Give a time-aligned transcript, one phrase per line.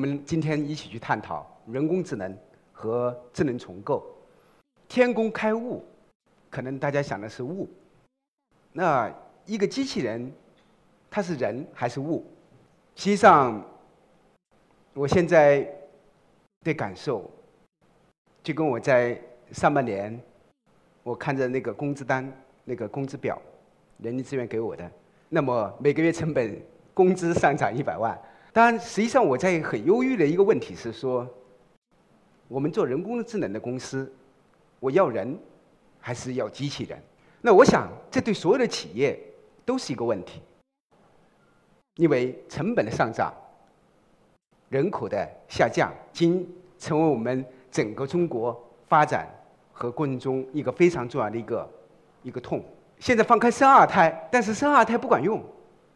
[0.00, 2.34] 我们今天一起去探讨人工智能
[2.72, 4.02] 和智能重构。
[4.88, 5.84] 天工开物，
[6.48, 7.68] 可能大家想的是物，
[8.72, 9.14] 那
[9.44, 10.32] 一个机器人，
[11.10, 12.24] 它是人还是物？
[12.96, 13.62] 实际上，
[14.94, 15.70] 我现在
[16.62, 17.30] 的感受，
[18.42, 19.20] 就跟我在
[19.52, 20.18] 上半年，
[21.02, 22.26] 我看着那个工资单、
[22.64, 23.38] 那个工资表，
[23.98, 24.90] 人力资源给我的，
[25.28, 26.58] 那么每个月成本
[26.94, 28.18] 工资上涨一百万。
[28.52, 31.24] 当然，实际上我在很忧郁的一个问题是说，
[32.48, 34.12] 我们做人工智能的公司，
[34.80, 35.38] 我要人
[36.00, 37.00] 还是要机器人？
[37.40, 39.16] 那我想，这对所有的企业
[39.64, 40.42] 都是一个问题，
[41.94, 43.32] 因为成本的上涨、
[44.68, 46.44] 人口的下降，经
[46.76, 49.28] 成为我们整个中国发展
[49.72, 51.70] 和过程中一个非常重要的一个
[52.24, 52.64] 一个痛。
[52.98, 55.40] 现在放开生二胎，但是生二胎不管用，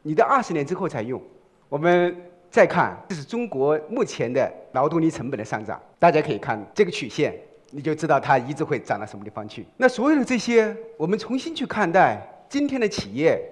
[0.02, 1.20] 你得二十年之后才用。
[1.68, 2.30] 我们。
[2.54, 7.36] 再看，这是中国目前的劳动力成本的上涨，大家可以看这个曲线，
[7.72, 9.66] 你就知道它一直会涨到什么地方去。
[9.76, 13.42] 那所有的这些，我们重新去看待今天的企业，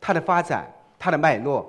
[0.00, 1.68] 它的发展，它的脉络，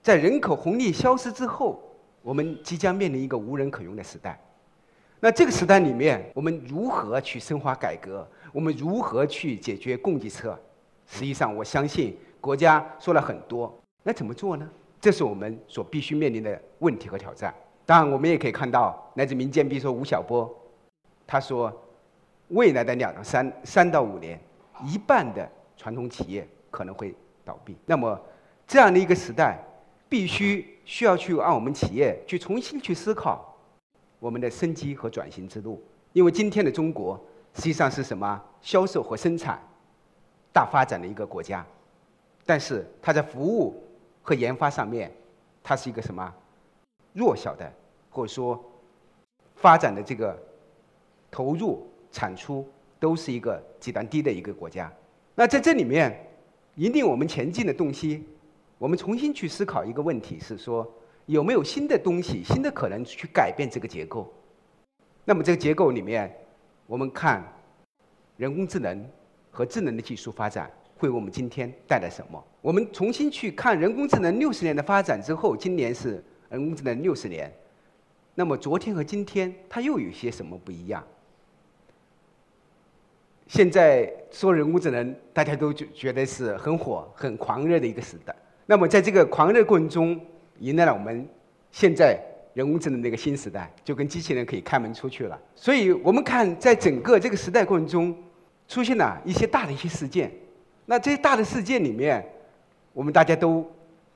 [0.00, 1.78] 在人口红利消失之后，
[2.22, 4.40] 我们即将面临一个无人可用的时代。
[5.20, 8.26] 那这个时代里面，我们如何去深化改革？
[8.54, 10.58] 我们如何去解决供给侧？
[11.06, 14.66] 实际上，我相信国家说了很多，那怎么做呢？
[15.00, 17.54] 这是我们所必须面临的问题和挑战。
[17.86, 20.52] 当然，我们也可以看到来自民间，比如说吴晓波，
[21.26, 21.72] 他说，
[22.48, 24.38] 未来的两到三三到五年，
[24.84, 27.76] 一半的传统企业可能会倒闭。
[27.86, 28.20] 那么，
[28.66, 29.58] 这样的一个时代，
[30.08, 33.56] 必须需要去让我们企业去重新去思考
[34.18, 35.82] 我们的生机和转型之路。
[36.12, 37.18] 因为今天的中国
[37.54, 38.42] 实际上是什么？
[38.60, 39.58] 销售和生产
[40.52, 41.64] 大发展的一个国家，
[42.44, 43.84] 但是它在服务。
[44.28, 45.10] 和研发上面，
[45.62, 46.34] 它是一个什么
[47.14, 47.72] 弱小的，
[48.10, 48.62] 或者说
[49.56, 50.38] 发展的这个
[51.30, 52.68] 投入产出
[53.00, 54.92] 都是一个极端低的一个国家。
[55.34, 56.30] 那在这里面
[56.74, 58.22] 引领我们前进的东西，
[58.76, 60.86] 我们重新去思考一个问题是说，
[61.24, 64.30] 有没有新的东西、新的可能去改变这个结构？
[65.24, 66.30] 那么这个结构里面，
[66.86, 67.42] 我们看
[68.36, 69.08] 人工智能
[69.50, 70.70] 和智能的技术发展。
[70.98, 72.44] 会为我们今天带来什么？
[72.60, 77.50] 我们重新去看人工智能六十年的发展之后，今年是人工智能六十年。
[78.34, 81.04] 那么昨天和今天，它又有些什么不一样？
[83.46, 88.34] 现在说人工智能，大家都觉觉得是很火、很狂热的一个时代。
[88.66, 90.20] 那么在这个狂热过程中，
[90.58, 91.26] 迎来了我们
[91.70, 92.20] 现在
[92.54, 95.40] 人工智能的一个新时代，就跟机器人可以开门出去了。
[95.54, 98.16] 所以我们看，在整个这个时代过程中，
[98.66, 100.30] 出现了一些大的一些事件。
[100.90, 102.26] 那这些大的事件里面，
[102.94, 103.62] 我们大家都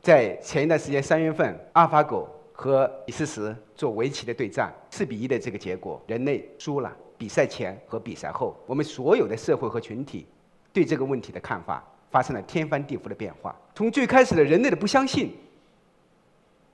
[0.01, 6.91] 在前一段时间三月份，阿尔法狗和李世石做围棋的对战，四比一的这个结果，人类输了。
[7.19, 10.27] 比赛前和比赛后，我们所有的社会和群体
[10.73, 13.55] 对这个问题的看法发生了天翻地覆的变化。
[13.75, 15.31] 从最开始的人类的不相信，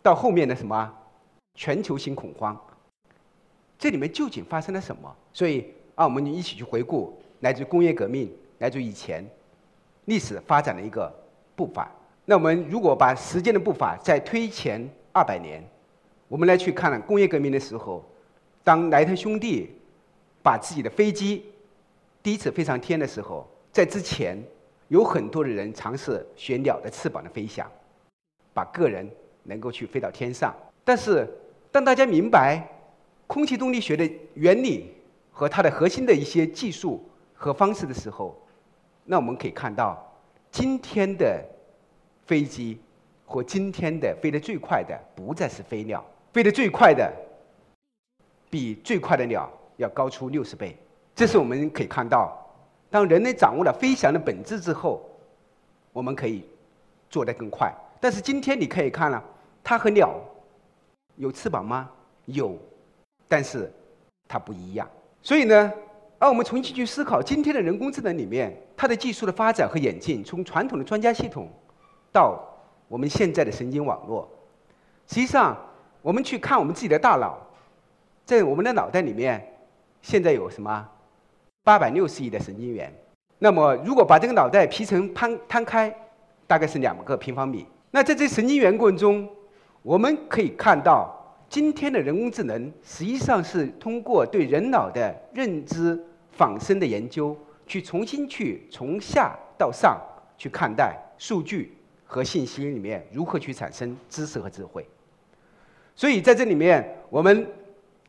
[0.00, 0.94] 到后面的什么
[1.56, 2.56] 全球性恐慌，
[3.76, 5.12] 这里面究竟发生了什么？
[5.32, 5.66] 所以，
[5.97, 9.28] 让我们一起去回顾来自工业革命，来自以前。
[10.09, 11.13] 历史发展的一个
[11.55, 11.91] 步伐。
[12.25, 15.63] 那我们如果把时间的步伐再推前二百年，
[16.29, 18.03] 我们来去看工业革命的时候，
[18.65, 19.71] 当莱特兄弟
[20.43, 21.45] 把自己的飞机
[22.23, 24.43] 第一次飞上天的时候，在之前
[24.89, 27.71] 有很多的人尝试学鸟的翅膀的飞翔，
[28.55, 29.07] 把个人
[29.43, 30.55] 能够去飞到天上。
[30.85, 31.29] 但是
[31.71, 32.67] 当大家明白
[33.27, 34.91] 空气动力学的原理
[35.31, 38.35] 和它的核心的一些技术和方式的时候，
[39.11, 39.97] 那我们可以看到，
[40.51, 41.43] 今天的
[42.27, 42.79] 飞机
[43.25, 47.11] 和今天的飞得最快的不再是飞鸟，飞得最快的
[48.51, 50.77] 比最快的鸟要高出六十倍。
[51.16, 52.37] 这是我们可以看到，
[52.91, 55.03] 当人类掌握了飞翔的本质之后，
[55.91, 56.45] 我们可以
[57.09, 57.72] 做得更快。
[57.99, 59.25] 但是今天你可以看了，
[59.65, 60.21] 它和鸟
[61.16, 61.91] 有翅膀吗？
[62.27, 62.59] 有，
[63.27, 63.72] 但是
[64.28, 64.87] 它不一样。
[65.22, 65.72] 所以呢？
[66.20, 71.48] 而我们重新去思考，今天的人工智能里面，它的技术的发展和演进，从传统的专家系统，
[72.10, 72.42] 到
[72.88, 74.28] 我们现在的神经网络，
[75.06, 75.56] 实际上，
[76.03, 77.38] 我们去看我们自己的大脑，
[78.24, 79.41] 在我们的脑袋里面，
[80.03, 80.88] 现在有什么
[81.62, 82.92] 八百六十亿的神经元。
[83.38, 85.94] 那么，如果把这个脑袋皮层摊摊开，
[86.48, 87.65] 大概是两个平方米。
[87.92, 89.28] 那在这神经元过程中，
[89.82, 91.15] 我们可以看到，
[91.48, 96.04] 今天的人工智能实际上是通过对人脑的认知。
[96.39, 97.37] 仿生的研究，
[97.67, 100.01] 去重新去从下到上
[100.39, 101.77] 去看待数据
[102.07, 104.87] 和信息里面如何去产生知识和智慧。
[105.97, 107.45] 所以在这里面，我们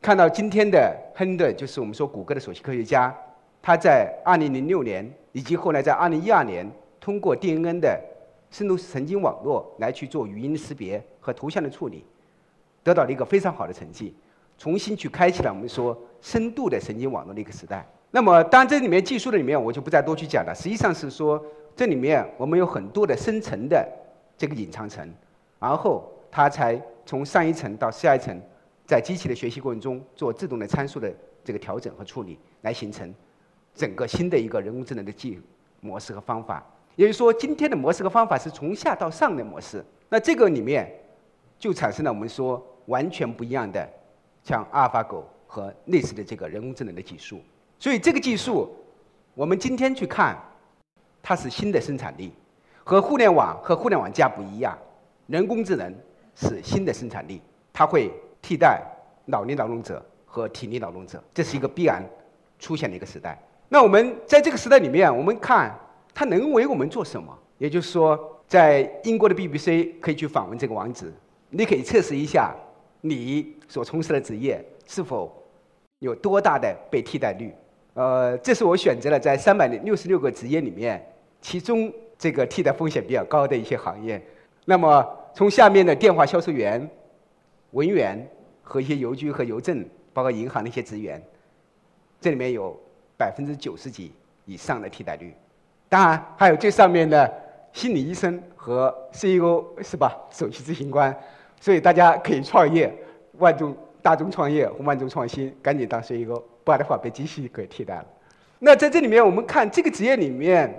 [0.00, 3.12] 看到今天的亨顿，就是我们说谷歌的首席科学家，
[3.60, 8.00] 他在2006年以及后来在2012年，通过 DNA 的
[8.48, 12.04] 深度神经网络来去做语音识别和图像的处理，
[12.84, 14.14] 得到了一个非常好的成绩，
[14.56, 17.84] 重新去开启了我们说深度的神经网络的一个时代。
[18.10, 20.54] 那么，当这里面技术的里面，我就不再多去讲了。
[20.54, 23.86] 实际上是说，这里面我们有很多的深层的
[24.36, 25.08] 这个隐藏层，
[25.58, 26.80] 然后它才。
[27.06, 28.40] 从上一层到下一层，
[28.86, 31.12] 在机器的学习过程中做自动的参数的
[31.42, 33.12] 这个调整和处理，来形成
[33.74, 35.40] 整个新的一个人工智能的技
[35.80, 36.64] 模式和方法。
[36.94, 39.84] 也就是说，今天的模式和方法是从下到上的模式。
[40.08, 40.88] 那这个里面
[41.58, 43.88] 就产生了我们说完全不一样的，
[44.44, 47.40] 像阿尔法狗和类似的这个人工智能的技术。
[47.80, 48.72] 所以这个技术，
[49.34, 50.38] 我们今天去看，
[51.20, 52.32] 它是新的生产力，
[52.84, 54.78] 和互联网和互联网加不一样，
[55.26, 55.92] 人工智能。
[56.36, 58.10] 是新的生产力，它会
[58.40, 58.80] 替代
[59.26, 62.02] 脑力劳动者和体力劳动者，这是一个必然
[62.58, 63.38] 出现的一个时代。
[63.68, 65.76] 那我们在这个时代里面，我们看
[66.14, 67.36] 它能为我们做什么？
[67.58, 71.12] 也就是说，在英国的 BBC 可以去访问这个网址，
[71.50, 72.54] 你可以测试一下
[73.02, 75.30] 你所从事的职业是否
[75.98, 77.52] 有多大的被替代率。
[78.00, 81.06] 呃，这是我选择了在三百六十六个职业里面，
[81.42, 84.18] 其中这个替代风险比较高的一些行业。
[84.64, 86.88] 那么从下面的电话销售员、
[87.72, 88.26] 文员
[88.62, 91.22] 和一些邮局和邮政，包括银行的一些职员，
[92.22, 92.74] 这里面有
[93.18, 94.10] 百分之九十几
[94.46, 95.34] 以上的替代率。
[95.90, 97.30] 当然，还有最上面的
[97.74, 100.18] 心理医生和 CEO 是吧？
[100.30, 101.14] 首席执行官，
[101.60, 102.90] 所以大家可以创业，
[103.36, 108.06] 万众大众创业和万众创新，赶紧当 CEO，不然的话被机器给替代了。
[108.60, 110.72] 那在这里面，我们看这个职业里面。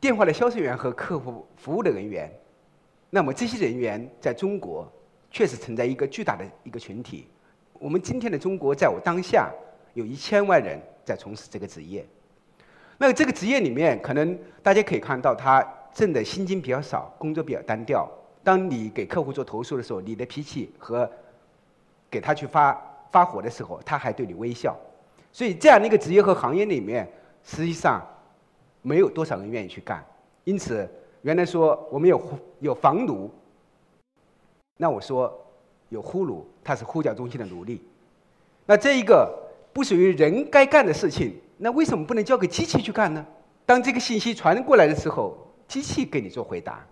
[0.00, 2.30] 电话的销售员和客户服务的人员，
[3.10, 4.90] 那么这些人员在中国
[5.28, 7.26] 确实存在一个巨大的一个群体。
[7.74, 9.50] 我们今天的中国，在我当下
[9.94, 12.06] 有一千万人在从事这个职业。
[12.96, 18.08] 那这个职业里面，可能大家可以看到，他挣的薪金比较少，工作比较单调。
[18.44, 21.10] 当你给客户做投诉的时候，你的脾气和
[22.08, 22.72] 给他去发
[23.10, 24.76] 发火的时候，他还对你微笑。
[25.32, 27.10] 所以这样的一个职业和行业里面，
[27.44, 28.00] 实际上。
[28.82, 30.02] 没有多少人愿意去干，
[30.42, 30.88] 因此
[31.20, 32.18] 原来说我们有
[32.60, 33.30] 有房奴，
[34.78, 35.38] 那我说
[35.90, 37.82] 有呼噜，他是呼叫中心的奴隶。
[38.64, 39.30] 那这一个
[39.74, 43.22] 不属于人该干的事情，那为什么不能交给机器去干呢？
[43.66, 45.36] 当这个信息传过来的时候，
[45.68, 46.82] 机器给你做回答。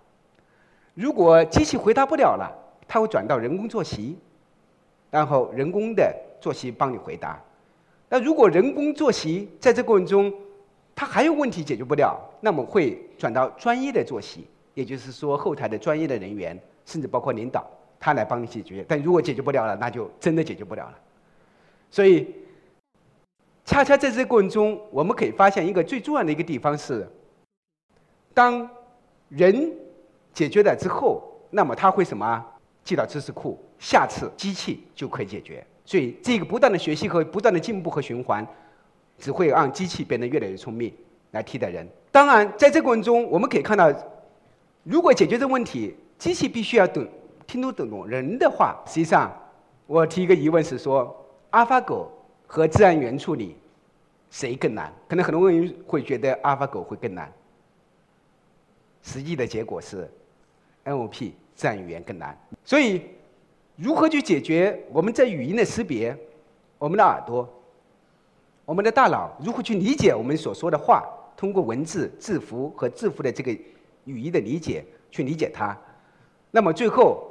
[0.93, 2.55] 如果机器回答不了了，
[2.87, 4.19] 它会转到人工坐席，
[5.11, 7.41] 然后人工的坐席帮你回答。
[8.09, 10.33] 那如果人工坐席在这过程中，
[10.95, 17.69] 他还有问题解决不了，那么会转到专业的坐席，也就是说后台的专业的人员，甚至包括领导，
[18.01, 18.85] 他来帮你解决。
[18.89, 20.99] 但如果解决不了了，那就真的解决不了了。
[21.91, 22.35] 所以，
[23.65, 27.07] 恰恰在这过程中，我们可以发现一个最重要的一个地方是，
[28.35, 28.69] 当
[29.29, 29.71] 人
[30.33, 32.45] 解决了之后，那么他会什么？
[32.88, 35.62] 记到知识库，下次机器就可以解决。
[35.85, 38.47] 所以，这个不断的学习和不断的进步和循环。
[39.18, 40.95] 只会让机器变得越来越聪明，
[41.33, 41.87] 来替代人。
[42.12, 43.92] 当然，在这个过程中，我们可以看到，
[44.85, 47.04] 如果解决这个问题，机器必须要懂、
[47.45, 48.80] 听懂懂懂人的话。
[48.87, 49.37] 实际上，
[49.87, 51.14] 我提一个疑问是说，
[51.50, 52.09] 阿尔法狗
[52.47, 53.57] 和自然语言处理，
[54.30, 54.92] 谁更难？
[55.09, 57.33] 可能很多人会觉得阿尔法狗会更难。
[59.02, 60.09] 实际的结果是
[60.85, 62.38] ，NLP 自然语言更难。
[62.65, 63.03] 所以，
[63.75, 66.17] 如何去解决我们在语音的识别，
[66.79, 67.53] 我们的耳朵？
[68.65, 71.03] 我们的大脑如何去理解我们所说的话？
[71.37, 73.50] 通过文字、字符和字符的这个
[74.05, 75.77] 语义的理解去理解它。
[76.53, 77.27] 那么最后，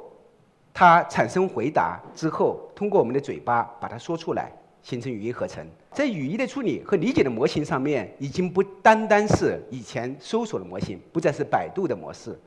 [0.74, 5.66] 它产生回答之后，通过我们的嘴巴把它说出来，形成语音合成。
[5.92, 12.38] 在语义的处理和理解的模型上面，已经不单单是以前搜索的模型，不再是百度的模式，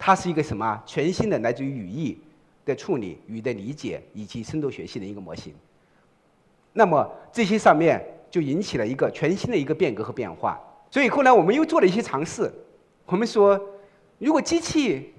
[0.00, 2.18] 它是一个什么全新的来自于语义
[2.64, 5.54] 的处理、语的理解以及深度学习的一个模型。
[6.72, 8.04] 那么这些上面。
[8.30, 10.56] 就引起了一个全新的一个变革和变化，
[10.88, 12.48] 所以后来我们又做了一些尝试。
[13.06, 13.60] 我们说，
[14.18, 15.12] 如果机器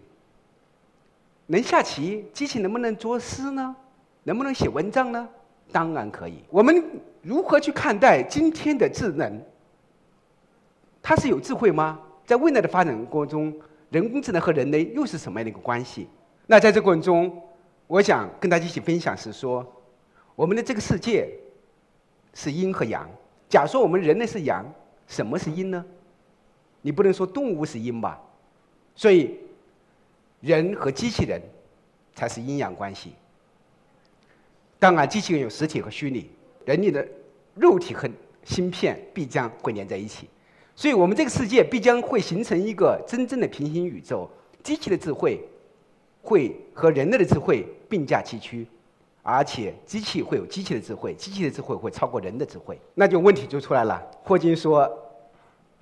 [1.47, 3.75] 能下棋，机器能不能作诗呢？
[4.23, 5.27] 能不能写文章呢？
[5.73, 6.35] 当然可以。
[6.49, 6.81] 我们
[7.21, 9.41] 如何去看待今天的智能？
[11.01, 11.99] 它是有智慧吗？
[12.25, 13.59] 在未来的发展过程中，
[13.91, 16.07] 人工智能和人类又是什么样的一个关系？
[16.47, 17.41] 那在这过程中，
[17.85, 19.63] 我想跟大家一起分享是说，
[20.35, 21.29] 我们的这个世界。
[22.33, 23.09] 是阴和阳。
[23.49, 24.65] 假说我们人类是阳，
[25.05, 25.85] 什么是阴呢？
[26.81, 28.17] 你不能说动物是阴吧？
[28.95, 29.37] 所以，
[30.39, 31.41] 人和机器人
[32.15, 33.11] 才是阴阳关系。
[34.79, 36.31] 当然，机器人有实体和虚拟，
[36.63, 37.05] 人类的
[37.53, 38.09] 肉体和
[38.45, 40.29] 芯片必将会连在一起，
[40.81, 44.27] 所以我们这个世界必将会形成一个真正的平行宇宙。
[44.63, 45.39] 机器的智慧
[46.23, 48.65] 会和人类的智慧并驾齐驱，
[49.21, 52.81] 而且机器会有机器的智慧，机器的智慧会超过人的智慧。
[52.95, 54.01] 那就问题就出来了。
[54.23, 54.91] 霍金说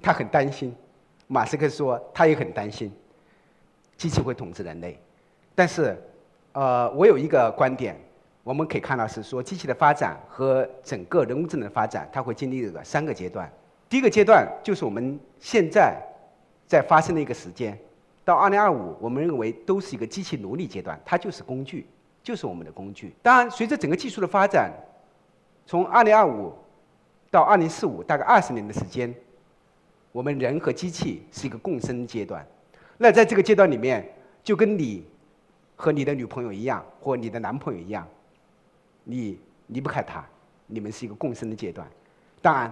[0.02, 0.76] 他很担心，
[1.28, 2.92] 马斯克说他也很担心，
[3.96, 5.00] 机器会统治人类。
[5.56, 5.98] 但是，
[6.52, 7.98] 呃，我有一个观点，
[8.44, 13.50] 我们可以看到是说，机器的发展和整个人工智能的发展，它会经历这个三个阶段。
[13.90, 16.00] 第一个阶段就是我们现在
[16.68, 17.78] 在发生的一个时间。
[18.24, 21.88] 到二零二五，我们认为都是一个机器奴隶阶段，它就是工具，
[22.22, 23.12] 就是我们的工具。
[23.24, 24.72] 当然，随着整个技术的发展，
[25.66, 26.54] 从二零二五
[27.32, 29.12] 到二零四五，大概二十年的时间，
[30.12, 32.46] 我们人和机器是一个共生阶段。
[33.00, 34.08] 那在这个阶段里面，
[34.44, 35.04] 就跟你
[35.76, 38.08] 和你的女朋友一样，或你的男朋友一样，
[39.06, 40.24] 你离不开他，
[40.68, 41.88] 你们是一个共生的阶段。
[42.44, 42.72] 当然，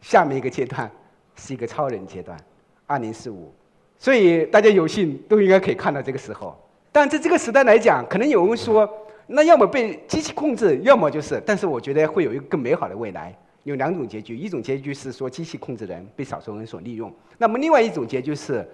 [0.00, 0.90] 下面一个阶段
[1.36, 2.38] 是一个超人阶段，
[2.86, 3.52] 二零四五。
[3.98, 6.56] 所以大家有幸都应该可以看到这个时候，
[6.92, 8.88] 但在这个时代来讲，可能有人说，
[9.26, 13.34] 那要么被机器控制，要么就是，但是我觉得会有一个更美好的未来。
[13.64, 18.64] 有两种结局，一种结局是说机器控制人，被少数人所利用；那么另外一种结局是，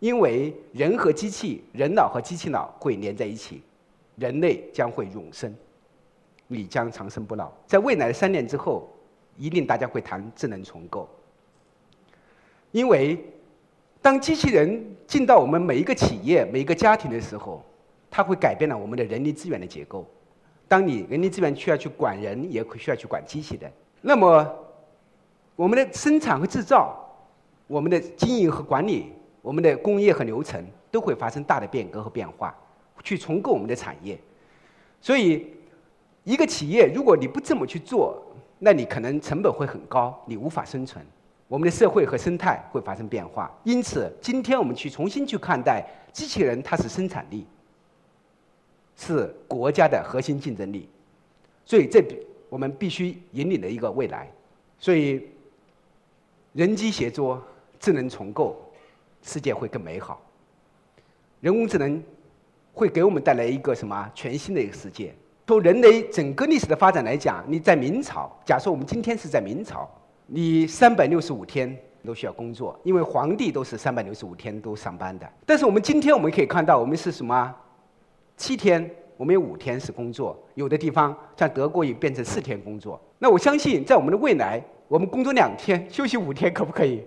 [0.00, 3.62] 因为人和机器、人脑和机器脑会连在一起，
[4.16, 5.54] 人类将会永生，
[6.48, 7.52] 你将长生不老。
[7.66, 8.90] 在未来的三年之后，
[9.36, 11.08] 一定大家会谈智能重构，
[12.72, 13.18] 因为。
[14.04, 17.64] 当机器人进到我们每一个企业、每一个家庭的时候，
[18.10, 20.06] 它会改变了我们的人力资源的结构。
[20.68, 23.72] 当你人力资源需要去管人，也需要去管机器人。
[24.02, 24.46] 那么，
[25.56, 26.94] 我们的生产和制造、
[27.66, 29.10] 我们的经营和管理、
[29.40, 32.54] 我们的工业和流程都会发生大的变革和变化，
[33.02, 34.18] 去重构我们的产业。
[35.00, 35.46] 所以，
[36.24, 38.22] 一个企业如果你不这么去做，
[38.64, 41.04] 那你可能成本会很高，你无法生存。
[41.48, 47.46] 我们的社会和生态会发生变化，因此，今天我们去重新去看待机器人，它是生产力，
[48.96, 50.88] 是国家的核心竞争力，
[51.66, 52.02] 所以这
[52.48, 54.32] 我们必须引领的一个未来。
[54.78, 55.28] 所以，
[56.54, 57.42] 人机协作、
[57.78, 58.56] 智能重构，
[59.20, 60.22] 世界会更美好。
[61.42, 62.02] 人工智能
[62.72, 65.14] 会给我们带来一个什么全新的一个世界？
[65.46, 69.88] 从人类整个历史的发展来讲，你在明朝，假设我们今天是在明朝。
[70.26, 75.30] 你三百六十五天都需要工作，因为皇帝都是三百六十五天都上班的。
[75.44, 77.54] 但是我们今天我们可以看到，我们是什么？
[78.38, 80.34] 七天，我们有五天是工作。
[80.54, 82.98] 有的地方像德国也变成四天工作。
[83.18, 84.58] 那我相信，在我们的未来，
[84.88, 87.04] 我们工作两天，休息五天，可不可以？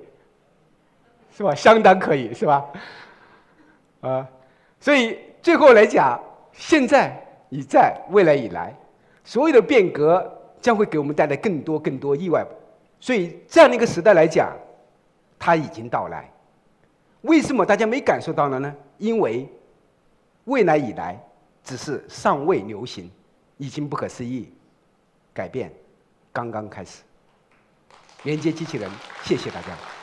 [1.36, 1.56] 是吧？
[1.56, 2.64] 相当可以，是吧？
[4.02, 4.28] 啊，
[4.80, 6.20] 所以最后来讲，
[6.54, 8.76] 现在已在，未来以来，
[9.24, 10.30] 所有的变革
[10.62, 12.46] 将会给我们带来更多更多意外。
[13.00, 14.56] 所以，这样的一个时代来讲，
[15.38, 16.30] 它已经到来。
[17.22, 18.76] 为什么大家没感受到了呢？
[18.98, 19.48] 因为
[20.46, 21.22] 未来以来
[21.64, 23.12] 只是尚未流行，
[23.58, 24.52] 已经不可思议，
[25.34, 25.72] 改变
[26.34, 27.04] 刚刚开始。
[28.24, 28.90] 连接机器人，
[29.24, 29.97] 谢谢大家。